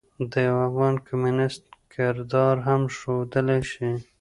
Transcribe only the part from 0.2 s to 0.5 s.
د